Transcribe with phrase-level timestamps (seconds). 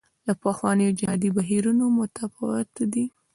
[0.27, 3.03] له پخوانیو جهادي بهیرونو متفاوته ده.